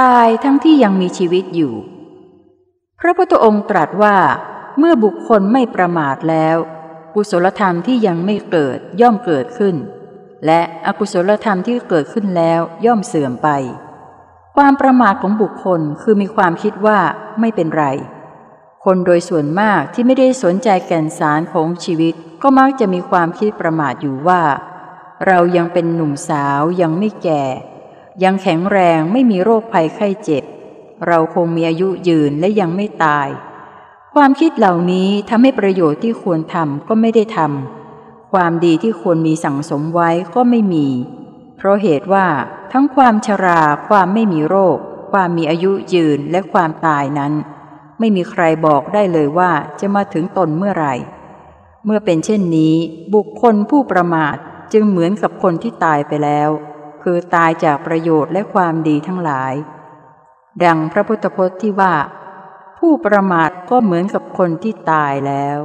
[0.00, 1.74] ตายทั้งที่ยังมีชีวิตอยู่
[3.00, 4.16] พระพุทธองค์ตรัสว่า
[4.78, 6.56] เมื่อบุคคลไม่ประมาทแล้ว
[7.14, 9.76] กุศลธรรมที่ยังไม่เกิดย่อมเกิดขึ้น
[10.46, 13.48] และอกุศลธรรมที่เกิดขึ้นแล้วย่อมเสื่อมไป
[14.56, 16.98] ความประมาทของบุคคลคือมีความคิดว่า
[17.40, 17.84] ไม่เป็นไร
[18.84, 24.42] คนโดยส่วนมากที่ไม่ได้สนใจแก่นสารของชีวิตก็มักจะมีความคิดประมาทอยู่ว่า
[25.26, 27.44] เรายังเป็นหนุ่มสาวยังไม่แก่
[28.24, 30.44] ยังแข็งแรงไม่มีโรคภัยไข้เจ็บ
[31.06, 33.28] เราคงมีอายุยืนและยังไม่ตาย
[34.14, 40.86] ความคิดเหล่านี้ทำให้ประโยชน์ที่ควรทำก็ไม่ได้ทำความดีที่ควรมีสั่งสมไว้ก็ไม่มี
[41.56, 42.26] เพราะเหตุว่า
[42.72, 44.76] ทั้งความชรา ความไม่มีโรค
[45.12, 47.32] ความมีอายุยืนและความตายนั้น
[47.98, 50.94] ไม่มีใครบอกได้เลยว่าจะมาถึงตนเมื่อไหร่
[51.84, 52.74] เมื่อเป็นเช่นนี้
[53.14, 54.36] บุคคลผู้ประมาท
[54.72, 56.50] จึงเหมือนกับคนที่ตายไปแล้ว
[57.02, 59.54] คือตายจากประโยชน์และความดีทั้งหลาย
[60.64, 61.94] ดังพระพุทธพจน์ที่ว่า
[62.78, 65.58] ผู้ประมาทก็เหมือนกับคนที่ตายแล้ว